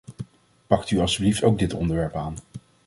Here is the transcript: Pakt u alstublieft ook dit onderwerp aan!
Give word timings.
Pakt 0.67 0.91
u 0.91 0.99
alstublieft 0.99 1.43
ook 1.43 1.59
dit 1.59 1.73
onderwerp 1.73 2.15
aan! 2.15 2.35